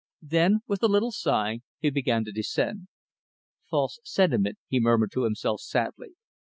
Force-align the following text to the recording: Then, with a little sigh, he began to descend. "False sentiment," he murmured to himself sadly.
Then, 0.23 0.61
with 0.67 0.81
a 0.81 0.87
little 0.87 1.11
sigh, 1.11 1.59
he 1.77 1.91
began 1.91 2.25
to 2.25 2.31
descend. 2.31 2.87
"False 3.69 3.99
sentiment," 4.03 4.57
he 4.67 4.79
murmured 4.79 5.11
to 5.11 5.25
himself 5.25 5.61
sadly. 5.61 6.15